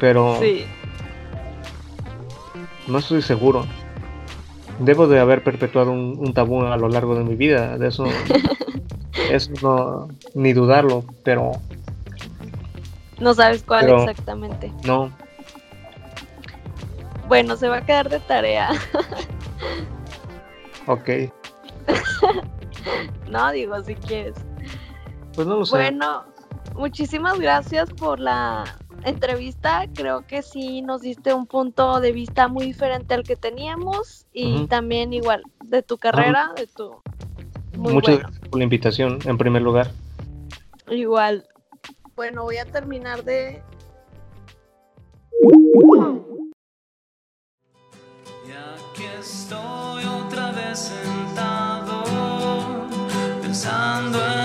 Pero... 0.00 0.36
Sí. 0.40 0.66
No 2.88 2.98
estoy 2.98 3.22
seguro. 3.22 3.66
Debo 4.78 5.08
de 5.08 5.18
haber 5.18 5.42
perpetuado 5.42 5.92
un, 5.92 6.16
un 6.18 6.32
tabú 6.32 6.62
a 6.62 6.76
lo 6.76 6.88
largo 6.88 7.14
de 7.14 7.24
mi 7.24 7.34
vida, 7.34 7.78
de 7.78 7.88
eso... 7.88 8.06
Eso 9.30 9.50
no, 9.62 10.08
ni 10.34 10.52
dudarlo, 10.52 11.04
pero... 11.22 11.52
No 13.20 13.34
sabes 13.34 13.62
cuál 13.62 13.90
exactamente. 13.90 14.72
No. 14.84 15.12
Bueno, 17.26 17.56
se 17.56 17.68
va 17.68 17.78
a 17.78 17.84
quedar 17.84 18.08
de 18.08 18.20
tarea. 18.20 18.70
ok. 20.86 21.10
no, 23.30 23.50
digo, 23.52 23.82
si 23.82 23.94
quieres. 23.96 24.36
Pues 25.34 25.46
no 25.46 25.56
lo 25.56 25.66
sé. 25.66 25.76
Bueno, 25.76 26.24
muchísimas 26.74 27.38
gracias 27.38 27.90
por 27.90 28.20
la 28.20 28.64
entrevista. 29.04 29.86
Creo 29.94 30.26
que 30.26 30.42
sí 30.42 30.82
nos 30.82 31.02
diste 31.02 31.34
un 31.34 31.46
punto 31.46 32.00
de 32.00 32.12
vista 32.12 32.48
muy 32.48 32.66
diferente 32.66 33.14
al 33.14 33.22
que 33.22 33.36
teníamos 33.36 34.26
y 34.32 34.66
también 34.66 35.12
igual 35.12 35.42
de 35.64 35.82
tu 35.82 35.98
carrera, 35.98 36.52
de 36.56 36.66
tu... 36.66 37.00
Muy 37.76 37.92
Muchas 37.92 38.18
gracias 38.18 38.48
por 38.48 38.58
la 38.58 38.64
invitación, 38.64 39.18
en 39.24 39.38
primer 39.38 39.62
lugar. 39.62 39.90
Igual. 40.90 41.46
Bueno, 42.16 42.42
voy 42.42 42.56
a 42.56 42.64
terminar 42.64 43.22
de... 43.22 43.62
Y 48.44 48.50
aquí 48.50 49.04
estoy 49.20 50.04
otra 50.04 50.50
vez 50.50 50.78
sentado 50.78 52.02
pensando 53.42 54.18
en... 54.18 54.37